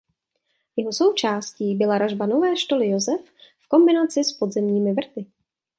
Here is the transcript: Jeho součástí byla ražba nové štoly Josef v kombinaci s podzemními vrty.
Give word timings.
Jeho 0.77 0.93
součástí 0.93 1.75
byla 1.75 1.97
ražba 1.97 2.25
nové 2.25 2.57
štoly 2.57 2.89
Josef 2.89 3.21
v 3.59 3.67
kombinaci 3.67 4.23
s 4.23 4.33
podzemními 4.33 4.93
vrty. 4.93 5.25